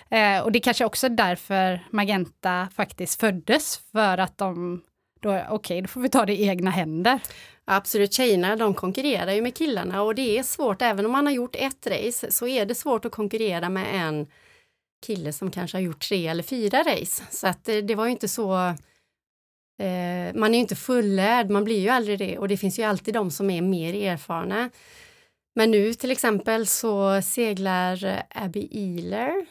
[0.10, 4.82] Eh, och det kanske också är därför Magenta faktiskt föddes för att de
[5.22, 7.20] då, okej, då får vi ta det i egna händer.
[7.71, 11.34] Absolut, tjejerna de konkurrerar ju med killarna och det är svårt, även om man har
[11.34, 14.27] gjort ett race så är det svårt att konkurrera med en
[15.05, 17.23] kille som kanske har gjort tre eller fyra race.
[17.32, 18.55] Så att det, det var ju inte så
[19.79, 22.84] eh, man är ju inte fullärd, man blir ju aldrig det och det finns ju
[22.84, 24.69] alltid de som är mer erfarna.
[25.55, 29.45] Men nu till exempel så seglar Abby Ealer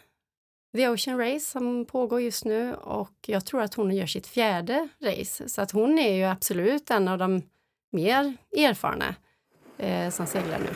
[0.76, 4.88] The Ocean Race som pågår just nu och jag tror att hon gör sitt fjärde
[5.00, 5.48] race.
[5.48, 7.42] Så att hon är ju absolut en av de
[7.92, 9.14] mer erfarna
[9.78, 10.70] eh, som seglar nu.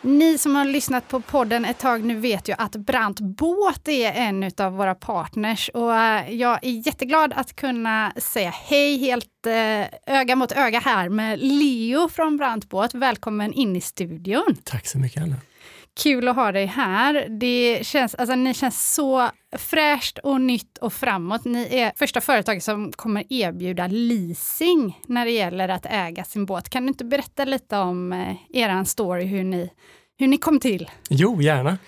[0.00, 4.12] Ni som har lyssnat på podden ett tag nu vet ju att Brant Båt är
[4.12, 10.14] en av våra partners och eh, jag är jätteglad att kunna säga hej helt eh,
[10.20, 12.94] öga mot öga här med Leo från Brant Båt.
[12.94, 14.56] Välkommen in i studion.
[14.64, 15.36] Tack så mycket Anna.
[16.02, 17.26] Kul att ha dig här.
[17.28, 21.44] Det känns, alltså, ni känns så fräscht och nytt och framåt.
[21.44, 26.70] Ni är första företaget som kommer erbjuda leasing när det gäller att äga sin båt.
[26.70, 29.70] Kan du inte berätta lite om eh, er story, hur ni,
[30.18, 30.90] hur ni kom till?
[31.08, 31.78] Jo, gärna.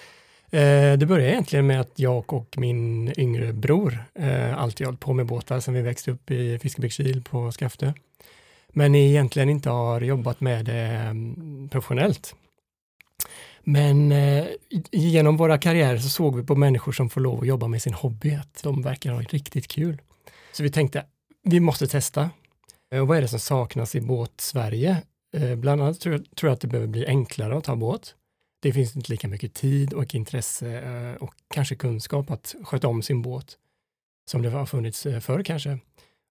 [0.52, 5.12] Eh, det började egentligen med att jag och min yngre bror eh, alltid hållit på
[5.12, 7.92] med båtar sedan vi växte upp i Fiskebäckskil på Skaftö.
[8.68, 12.34] Men egentligen inte har jobbat med det mm, professionellt.
[13.64, 14.46] Men eh,
[14.90, 17.94] genom våra karriärer så såg vi på människor som får lov att jobba med sin
[17.94, 20.00] hobby att de verkar ha riktigt kul.
[20.52, 21.04] Så vi tänkte,
[21.42, 22.30] vi måste testa.
[22.92, 25.02] Eh, och vad är det som saknas i båt-Sverige?
[25.36, 28.14] Eh, bland annat tror jag, tror jag att det behöver bli enklare att ta båt.
[28.62, 33.02] Det finns inte lika mycket tid och intresse eh, och kanske kunskap att sköta om
[33.02, 33.56] sin båt
[34.30, 35.78] som det har funnits eh, förr kanske.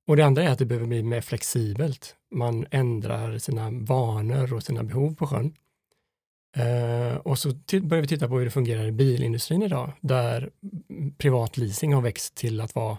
[0.08, 2.16] Och det andra är att det behöver bli mer flexibelt.
[2.32, 5.54] Man ändrar sina vanor och sina behov på sjön.
[6.58, 7.50] Uh, och så
[7.82, 10.50] börjar vi titta på hur det fungerar i bilindustrin idag, där
[11.18, 12.98] privat leasing har växt till att vara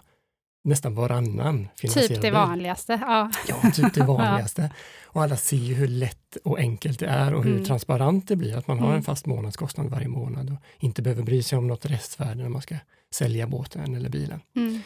[0.63, 2.99] nästan varannan finansierad Typ det vanligaste.
[3.01, 4.71] Ja, ja typ det vanligaste.
[5.03, 7.65] Och alla ser ju hur lätt och enkelt det är och hur mm.
[7.65, 9.03] transparent det blir, att man har en mm.
[9.03, 12.75] fast månadskostnad varje månad och inte behöver bry sig om något restvärde när man ska
[13.13, 14.41] sälja båten eller bilen.
[14.55, 14.81] Mm.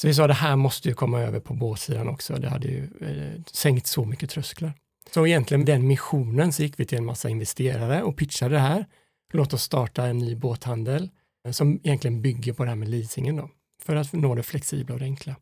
[0.00, 2.82] Så vi sa det här måste ju komma över på båtsidan också, det hade ju
[3.00, 4.72] eh, sänkt så mycket trösklar.
[5.14, 8.86] Så egentligen den missionen så gick vi till en massa investerare och pitchade det här.
[9.32, 11.10] Låt oss starta en ny båthandel
[11.46, 13.50] eh, som egentligen bygger på det här med leasingen då,
[13.82, 15.36] för att nå det flexibla och det enkla.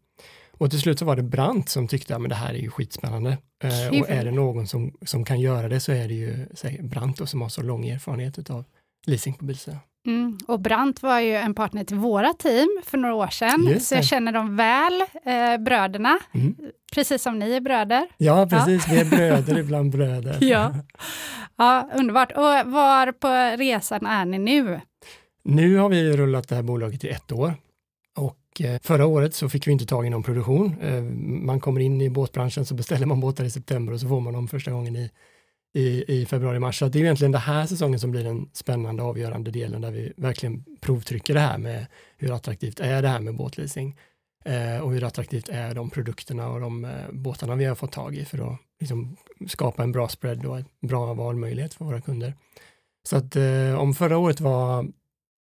[0.58, 2.70] Och till slut så var det Brant som tyckte att ja, det här är ju
[2.70, 3.38] skitspännande.
[3.64, 6.82] Eh, och är det någon som, som kan göra det så är det ju säg,
[6.82, 8.64] Brant då, som har så lång erfarenhet av
[9.06, 9.78] leasing på bilsidan.
[10.06, 10.38] Mm.
[10.46, 14.04] Och Brant var ju en partner till våra team för några år sedan, så jag
[14.04, 16.56] känner dem väl, eh, bröderna, mm.
[16.94, 18.06] precis som ni är bröder.
[18.16, 18.94] Ja, precis, ja.
[18.94, 20.38] vi är bröder ibland bröder.
[20.44, 20.74] ja.
[21.56, 22.32] ja, underbart.
[22.32, 24.80] Och var på resan är ni nu?
[25.42, 27.54] Nu har vi rullat det här bolaget i ett år
[28.16, 30.76] och eh, förra året så fick vi inte tag i någon produktion.
[30.82, 31.02] Eh,
[31.44, 34.32] man kommer in i båtbranschen så beställer man båtar i september och så får man
[34.32, 35.10] dem första gången i
[35.76, 36.78] i, i februari-mars.
[36.78, 40.12] Så det är egentligen den här säsongen som blir den spännande avgörande delen där vi
[40.16, 41.86] verkligen provtrycker det här med
[42.16, 43.98] hur attraktivt är det här med båtleasing
[44.44, 48.16] eh, och hur attraktivt är de produkterna och de eh, båtarna vi har fått tag
[48.16, 49.16] i för att liksom,
[49.48, 52.34] skapa en bra spread och en bra valmöjlighet för våra kunder.
[53.08, 54.82] Så att eh, om förra året var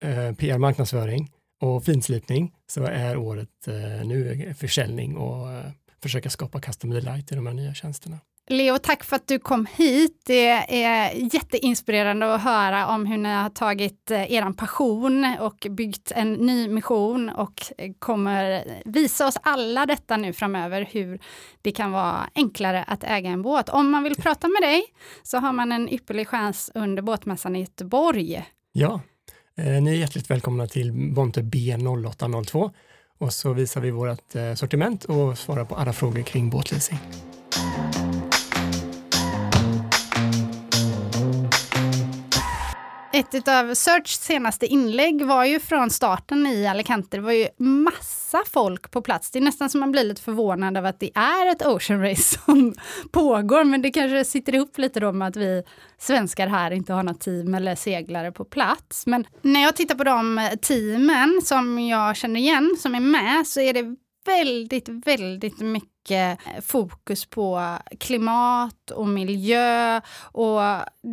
[0.04, 5.70] eh, PR-marknadsföring och finslipning så är året eh, nu försäljning och eh,
[6.02, 8.18] försöka skapa custom delight i de här nya tjänsterna.
[8.50, 10.22] Leo, tack för att du kom hit.
[10.26, 10.48] Det
[10.84, 16.32] är jätteinspirerande att höra om hur ni har tagit eh, er passion och byggt en
[16.32, 21.20] ny mission och eh, kommer visa oss alla detta nu framöver, hur
[21.62, 23.68] det kan vara enklare att äga en båt.
[23.68, 24.82] Om man vill prata med dig
[25.22, 28.44] så har man en ypperlig chans under båtmässan i Göteborg.
[28.72, 29.00] Ja,
[29.58, 32.70] eh, ni är hjärtligt välkomna till Bonte B0802
[33.18, 36.98] och så visar vi vårt sortiment och svarar på alla frågor kring båtleasing.
[43.14, 47.16] Ett av Searchs senaste inlägg var ju från starten i Alicante.
[47.16, 49.30] Det var ju massa folk på plats.
[49.30, 52.38] Det är nästan som man blir lite förvånad över att det är ett Ocean Race
[52.44, 52.74] som
[53.12, 53.64] pågår.
[53.64, 55.62] Men det kanske sitter ihop lite då med att vi
[55.98, 59.06] svenskar här inte har något team eller seglare på plats.
[59.06, 63.60] Men när jag tittar på de teamen som jag känner igen som är med så
[63.60, 63.96] är det
[64.26, 70.00] väldigt, väldigt mycket Eh, fokus på klimat och miljö.
[70.32, 70.60] Och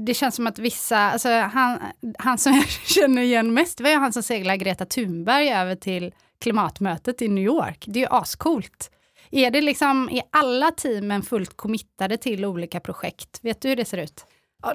[0.05, 1.79] det känns som att vissa, alltså han,
[2.19, 6.13] han som jag känner igen mest var ju han som seglade Greta Thunberg över till
[6.41, 7.85] klimatmötet i New York.
[7.87, 8.91] Det är ju ascoolt.
[9.31, 13.39] Är det liksom, är alla teamen fullt committade till olika projekt?
[13.41, 14.25] Vet du hur det ser ut?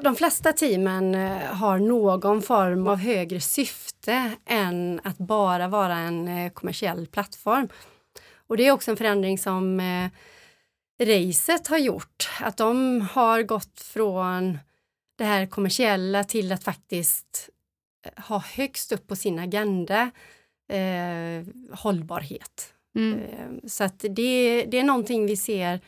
[0.03, 6.29] De flesta teamen eh, har någon form av högre syfte än att bara vara en
[6.29, 7.69] eh, kommersiell plattform.
[8.47, 10.09] Och det är också en förändring som eh,
[11.03, 14.59] racet har gjort, att de har gått från
[15.19, 17.51] det här kommersiella till att faktiskt
[18.07, 20.11] eh, ha högst upp på sin agenda
[20.73, 22.73] eh, hållbarhet.
[22.97, 23.19] Mm.
[23.21, 25.81] Eh, Så att det, det är någonting vi ser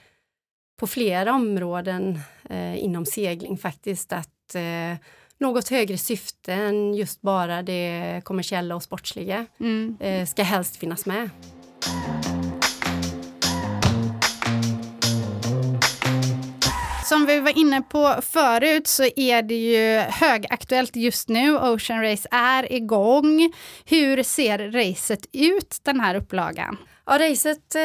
[0.80, 4.96] på flera områden eh, inom segling faktiskt, att eh,
[5.38, 9.96] något högre syfte än just bara det kommersiella och sportsliga Mm.
[10.00, 11.30] eh, ska helst finnas med.
[17.08, 21.58] Som vi var inne på förut så är det ju högaktuellt just nu.
[21.58, 23.52] Ocean Race är igång.
[23.84, 26.76] Hur ser racet ut den här upplagan?
[27.06, 27.82] Ja, racet eh,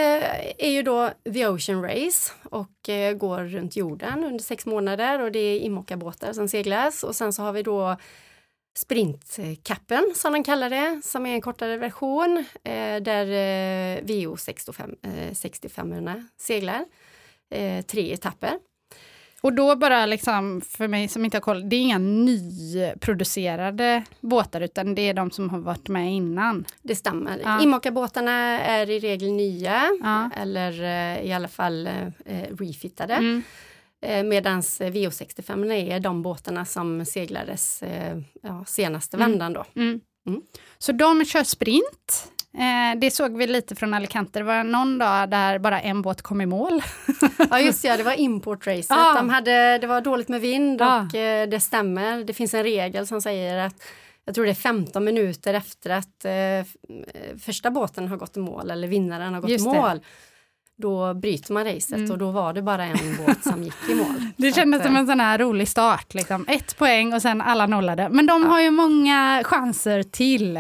[0.57, 5.31] är ju då The Ocean Race och eh, går runt jorden under sex månader och
[5.31, 7.97] det är inmockarbåtar som seglas och sen så har vi då
[8.77, 14.95] Sprintkappen som de kallar det, som är en kortare version eh, där eh, VO 65,
[15.03, 16.85] eh, 65 seglar.
[17.51, 18.59] Eh, tre etapper.
[19.43, 24.61] Och då bara liksom, för mig som inte har koll, det är inga nyproducerade båtar
[24.61, 26.65] utan det är de som har varit med innan.
[26.81, 27.39] Det stämmer.
[27.43, 27.61] Ja.
[27.61, 30.29] Inmockarbåtarna är i regel nya Ja.
[30.37, 31.87] eller eh, i alla fall
[32.25, 33.13] eh, refittade.
[33.13, 33.43] Mm.
[34.01, 39.29] Eh, Medan VO65 är de båtarna som seglades eh, ja, senaste Mm.
[39.31, 39.65] vändan då.
[39.75, 39.99] Mm.
[40.27, 40.41] Mm.
[40.77, 42.31] Så de kör sprint.
[42.57, 44.39] Eh, det såg vi lite från Alicante.
[44.39, 46.81] Det var någon dag där bara en båt kom i mål.
[47.49, 48.91] Ja just det, ja, det var importracet.
[48.91, 49.13] Ah.
[49.13, 51.01] De hade, det var dåligt med vind Ah.
[51.01, 52.23] och eh, det stämmer.
[52.23, 53.75] Det finns en regel som säger att
[54.25, 56.63] jag tror det är 15 minuter efter att eh, eh,
[57.39, 59.53] första båten har gått i mål eller vinnaren har gått i
[59.93, 59.99] det.
[60.77, 62.11] Då bryter man racet Mm.
[62.11, 64.15] och då var det bara en båt som gick i mål.
[64.37, 66.13] Det Så kändes att, som eh, en sån här rolig start.
[66.13, 66.45] Liksom.
[66.47, 68.09] Ett poäng och sen alla nollade.
[68.09, 70.59] Men de har ju många chanser till.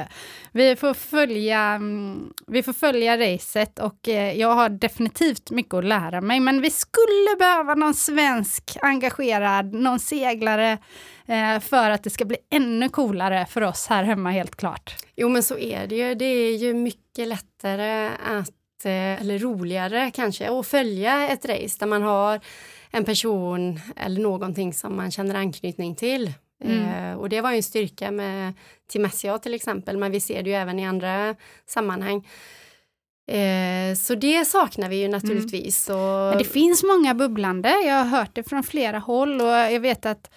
[0.51, 5.85] Vi får följa, mm, vi får följa racet och eh, jag har definitivt mycket att
[5.85, 6.39] lära mig.
[6.39, 10.77] Men vi skulle behöva någon svensk engagerad, någon seglare
[11.25, 14.95] eh, för att det ska bli ännu coolare för oss här hemma helt klart.
[15.15, 16.15] Jo men så är det ju.
[16.15, 18.49] Det är ju mycket lättare att,
[18.85, 22.39] eh, eller roligare kanske, att följa ett race där man har
[22.91, 26.33] en person eller någonting som man känner anknytning till.
[26.63, 27.11] Mm.
[27.11, 28.53] Eh, och det var ju en styrka med
[29.11, 32.27] SCA till exempel, men vi ser det ju även i andra sammanhang.
[33.31, 35.89] Eh, så det saknar vi ju naturligtvis.
[35.89, 36.29] Och, Mm.
[36.29, 40.05] Men det finns många bubblande, jag har hört det från flera håll och jag vet
[40.05, 40.29] att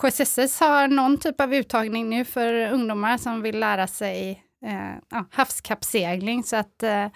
[0.00, 5.24] KSSS har någon typ av uttagning nu för ungdomar som vill lära sig eh, ja,
[5.30, 7.06] havskappsegling så att eh,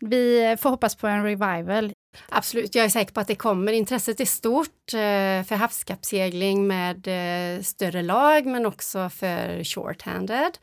[0.00, 1.92] vi får hoppas på en revival.
[2.28, 3.72] Absolut, jag är säker på att det kommer.
[3.72, 10.58] Intresset är stort eh, för havskappsegling med eh, större lag men också för shorthanded.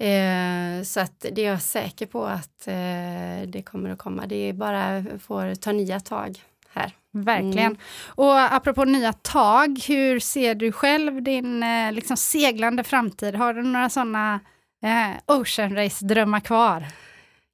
[0.00, 4.26] Eh, så att det är jag säker på att eh, det kommer att komma.
[4.26, 6.92] Det är bara får ta nya tag här.
[7.12, 7.58] Verkligen.
[7.58, 7.78] Mm.
[8.04, 13.34] Och apropå nya tag, hur ser du själv din eh, liksom seglande framtid?
[13.34, 14.40] Har du några sådana
[14.82, 16.86] eh, ocean race-drömmar kvar?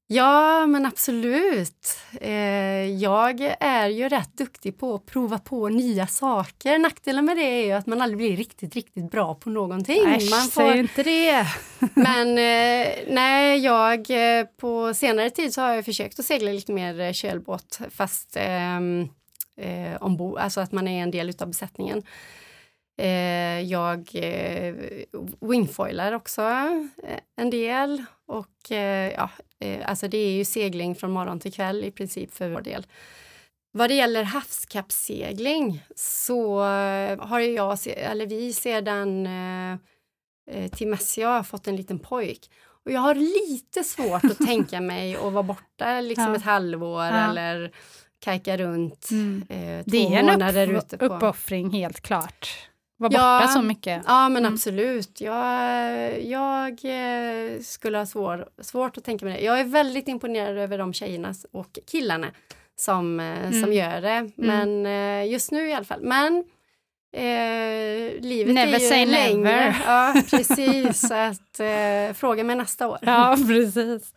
[0.07, 1.99] Ja, men absolut.
[2.21, 2.33] Eh,
[2.85, 6.79] jag är ju rätt duktig på att prova på nya saker.
[6.79, 10.07] Nackdelen med det är ju att man aldrig blir riktigt, riktigt bra på någonting.
[10.07, 11.47] Äsch, man säg inte det!
[11.95, 16.73] Men eh, nej, jag eh, på senare tid så har jag försökt att segla lite
[16.73, 19.09] mer eh, kölbåt fast ehm,
[19.57, 22.03] eh, ombord, alltså att man är en del utav besättningen.
[22.97, 24.75] Eh, jag eh,
[25.41, 29.31] wingfoilar också eh, en del och eh, ja,
[29.61, 32.87] eh, alltså det är ju segling från morgon till kväll i princip för vår del.
[33.73, 36.59] Vad det gäller havskappssegling så
[37.19, 39.73] har jag, eller vi sedan eh,
[40.51, 42.51] eh, till Messia har fått en liten pojk.
[42.85, 46.37] Och jag har lite svårt att tänka mig att vara borta liksom Ja.
[46.37, 47.31] ett halvår Ja.
[47.31, 47.73] eller
[48.19, 49.43] kajka runt Mm.
[49.49, 51.05] eh, två Det är en månader ute på.
[51.05, 52.49] uppoffring helt klart.
[52.97, 53.39] Vara Ja.
[53.41, 54.03] borta så mycket.
[54.07, 54.53] Ja men Mm.
[54.55, 55.21] absolut.
[55.21, 59.41] Jag, jag eh, skulle ha svår, svårt att tänka mig det.
[59.45, 62.27] Jag är väldigt imponerad över de tjejerna och killarna
[62.77, 63.73] som, eh, som Mm.
[63.73, 64.31] gör det.
[64.37, 66.01] Men eh, just nu i alla fall.
[66.03, 66.45] Men
[67.15, 69.37] eh, livet Never är ju say längre.
[69.43, 69.77] never.
[69.87, 71.05] Ja precis.
[71.11, 72.99] att, eh, fråga mig nästa år.
[73.03, 74.15] Ja, precis.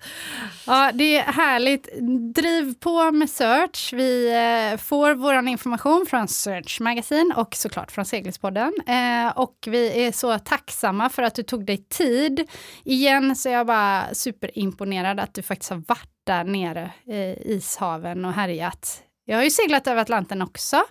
[0.67, 1.89] Ja, det är härligt.
[2.35, 3.93] Driv på med Search.
[3.93, 4.27] Vi
[4.73, 8.73] eh, får vår information från Search Magazine och såklart från Seglingspodden.
[8.87, 12.49] Eh, och vi är så tacksamma för att du tog dig tid.
[12.83, 18.25] Igen så är jag bara superimponerad att du faktiskt har varit där nere i ishaven
[18.25, 19.01] och härjat.
[19.25, 20.83] Jag har ju seglat över Atlanten också.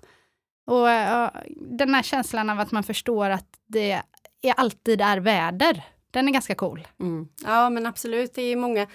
[0.66, 4.02] Och uh, den här känslan av att man förstår att det
[4.42, 6.88] är alltid är väder, den är ganska cool.
[7.00, 7.28] Mm.
[7.44, 8.86] Ja men absolut, det är många,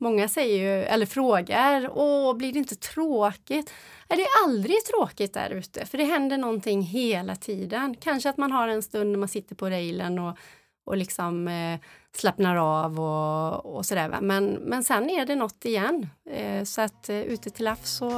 [0.00, 3.72] många säger ju, eller frågar, åh blir det inte tråkigt?
[4.08, 7.96] Nej, det är aldrig tråkigt där ute för det händer någonting hela tiden.
[8.00, 10.38] Kanske att man har en stund när man sitter på railen och,
[10.86, 11.80] och liksom eh,
[12.12, 14.18] slappnar av och, och sådär.
[14.20, 16.08] Men, men sen är det något igen.
[16.30, 18.10] Eh, så att eh, ute till havs så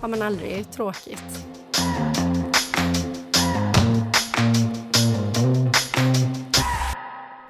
[0.00, 1.46] har man aldrig tråkigt.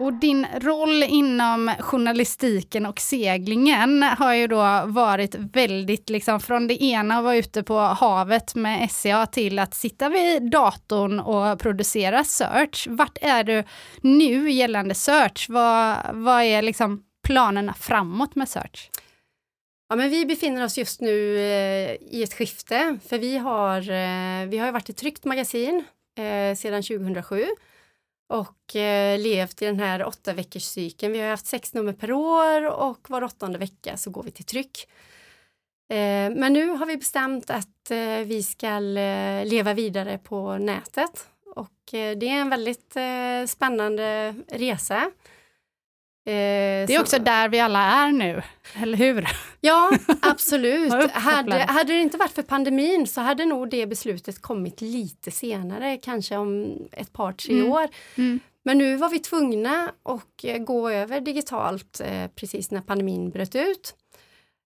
[0.00, 6.82] Och din roll inom journalistiken och seglingen har ju då varit väldigt, liksom från det
[6.82, 12.24] ena att vara ute på havet med SCA till att sitta vid datorn och producera
[12.24, 12.86] search.
[12.90, 13.64] Vart är du
[14.00, 15.46] nu gällande search?
[15.48, 18.90] Vad, vad är liksom planerna framåt med search?
[19.88, 24.48] Ja, men vi befinner oss just nu eh, i ett skifte, för vi har, eh,
[24.48, 25.84] vi har varit ett tryckt magasin
[26.18, 27.46] eh, sedan 2007
[28.28, 31.12] och eh, levt i den här åtta veckors cykeln.
[31.12, 34.44] Vi har haft sex nummer per år och var åttonde vecka så går vi till
[34.44, 34.88] tryck.
[35.90, 41.26] Eh, men nu har vi bestämt att eh, vi ska eh, leva vidare på nätet
[41.54, 45.10] och eh, det är en väldigt eh, spännande resa.
[46.30, 48.42] Det är också där vi alla är nu,
[48.74, 49.28] eller hur?
[49.60, 49.90] Ja,
[50.22, 51.10] absolut.
[51.12, 55.96] hade, hade det inte varit för pandemin så hade nog det beslutet kommit lite senare,
[55.96, 57.72] kanske om ett par, tre mm.
[57.72, 57.88] år.
[58.14, 58.40] Mm.
[58.62, 63.54] Men nu var vi tvungna att eh, gå över digitalt eh, precis när pandemin bröt
[63.54, 63.94] ut.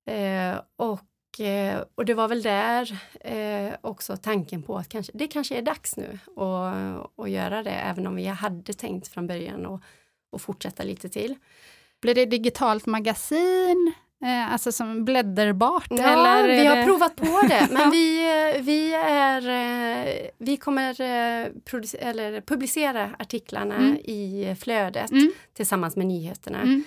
[0.07, 5.27] Eh, och, eh, och det var väl där eh, också tanken på att kanske, det
[5.27, 9.67] kanske är dags nu att, att göra det, även om vi hade tänkt från början
[9.67, 9.81] att,
[10.33, 11.37] att fortsätta lite till.
[12.01, 13.93] Blir det digitalt magasin?
[14.25, 15.87] Eh, alltså som blädderbart?
[15.91, 16.85] Ja, eller vi har det...
[16.85, 18.25] provat på det, men vi,
[18.57, 23.97] eh, vi, är, eh, vi kommer eller publicera artiklarna mm.
[23.97, 25.33] i flödet mm.
[25.55, 26.61] tillsammans med nyheterna.
[26.61, 26.85] Mm.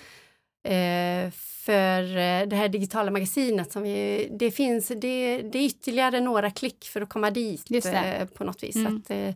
[0.64, 1.32] Eh,
[1.66, 2.02] för
[2.46, 7.02] det här digitala magasinet som vi, det finns, det, det är ytterligare några klick för
[7.02, 8.76] att komma dit eh, på något vis.
[8.76, 8.98] Mm.
[8.98, 9.34] Att, eh,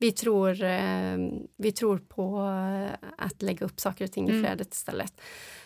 [0.00, 0.56] vi, tror,
[1.62, 2.40] vi tror på
[3.18, 4.44] att lägga upp saker och ting i mm.
[4.44, 5.20] flödet istället.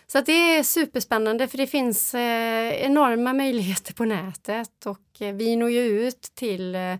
[0.06, 5.56] Så det är superspännande för det finns eh, enorma möjligheter på nätet och eh, vi
[5.56, 6.96] når ju ut till eh,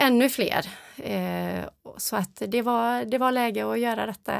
[0.00, 0.66] ännu fler.
[0.96, 1.64] Eh,
[1.96, 4.32] så att det var, det var läge att göra detta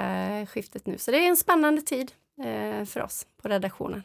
[0.46, 0.98] skiftet nu.
[0.98, 2.12] Så det är en spännande tid
[2.44, 4.02] eh, för oss på redaktionen.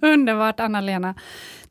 [0.00, 1.14] Underbart, Anna-Lena.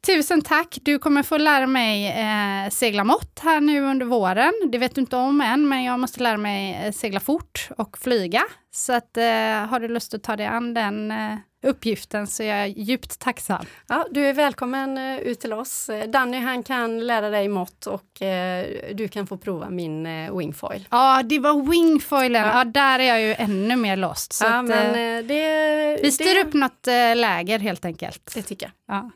[0.06, 0.78] Tusen tack!
[0.82, 4.54] Du kommer få lära mig eh, segla mått här nu under våren.
[4.72, 7.98] Det vet du inte om än, men jag måste lära mig eh, segla fort och
[7.98, 8.44] flyga.
[8.72, 12.58] Så att, eh, har du lust att ta dig an den eh, uppgiften så är
[12.58, 13.66] jag djupt tacksam.
[13.88, 15.90] Ja, du är välkommen eh, ut till oss.
[15.90, 20.38] Eh, Danny han kan lära dig mått och eh, du kan få prova min eh,
[20.38, 20.88] wingfoil.
[20.92, 22.48] Ja, det var wingfoilen.
[22.48, 22.58] Ja.
[22.58, 22.64] ja.
[22.64, 24.34] där är jag ju ännu mer lost.
[24.34, 26.44] Så ja, att, men, eh, det, vi styr det...
[26.44, 28.32] upp något läger helt enkelt.
[28.36, 28.96] Det tycker jag.
[28.96, 29.12] Ja.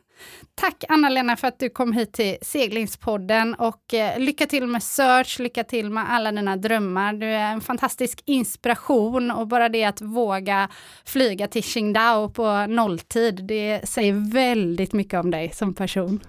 [0.55, 5.39] Tack Anna-Lena för att du kom hit till Seglingspodden och eh, lycka till med Search,
[5.39, 7.13] lycka till med alla dina drömmar.
[7.13, 10.69] Du är en fantastisk inspiration och bara det att våga
[11.05, 16.19] flyga till Qingdao på nolltid, det säger väldigt mycket om dig som person.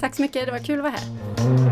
[0.00, 1.71] Tack så mycket, det var kul att vara här.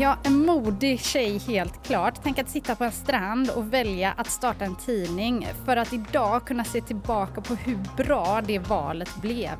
[0.00, 2.14] Ja, en modig tjej helt klart.
[2.22, 6.46] Tänk att sitta på en strand och välja att starta en tidning för att idag
[6.46, 9.50] kunna se tillbaka på hur bra det valet blev.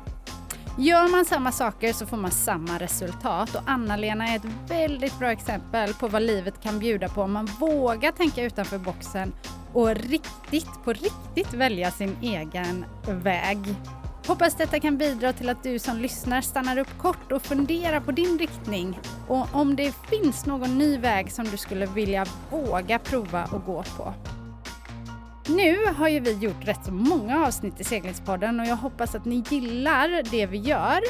[0.77, 5.31] Gör man samma saker så får man samma resultat och Anna-Lena är ett väldigt bra
[5.31, 9.33] exempel på vad livet kan bjuda på om man vågar tänka utanför boxen
[9.73, 13.57] och riktigt, på riktigt välja sin egen väg.
[14.31, 18.11] Hoppas detta kan bidra till att du som lyssnar stannar upp kort och funderar på
[18.11, 23.45] din riktning och om det finns någon ny väg som du skulle vilja våga prova
[23.45, 24.13] och gå på.
[25.47, 29.25] Nu har ju vi gjort rätt så många avsnitt i Seglingspodden och jag hoppas att
[29.25, 31.01] ni gillar det vi gör.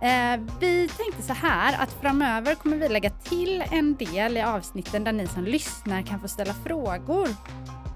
[0.00, 5.04] Eh, vi tänkte så här att framöver kommer vi lägga till en del i avsnitten
[5.04, 7.28] där ni som lyssnar kan få ställa frågor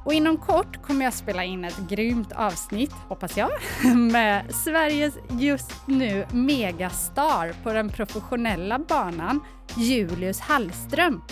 [0.08, 3.50] och inom kort kommer jag spela in ett grymt avsnitt, hoppas jag,
[3.96, 9.40] med Sveriges just nu megastar på den professionella banan,
[9.76, 11.22] Julius Hallström.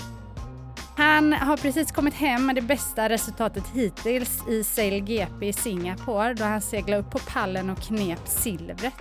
[0.97, 6.35] Han har precis kommit hem med det bästa resultatet hittills i Sail GP i Singapore
[6.35, 8.95] då han seglade upp på pallen och knep silvret.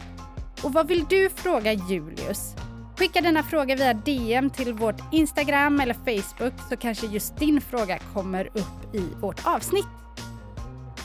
[0.63, 2.55] Och vad vill du fråga Julius?
[2.97, 7.99] Skicka dina frågor via DM till vårt Instagram eller Facebook så kanske just din fråga
[8.13, 9.85] kommer upp i vårt avsnitt.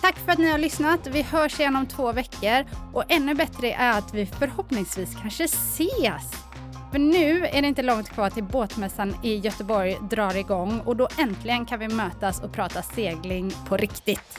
[0.01, 1.07] Tack för att ni har lyssnat.
[1.07, 6.31] Vi hörs igen om två veckor och ännu bättre är att vi förhoppningsvis kanske ses.
[6.93, 11.09] För nu är det inte långt kvar till båtmässan i Göteborg drar igång och då
[11.19, 14.39] äntligen kan vi mötas och prata segling på riktigt.